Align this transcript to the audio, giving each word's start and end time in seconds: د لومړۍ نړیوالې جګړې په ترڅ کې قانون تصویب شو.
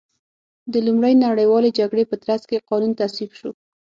د 0.71 0.73
لومړۍ 0.87 1.13
نړیوالې 1.25 1.69
جګړې 1.79 2.03
په 2.07 2.15
ترڅ 2.23 2.41
کې 2.49 2.65
قانون 2.69 2.91
تصویب 2.99 3.31
شو. 3.39 3.51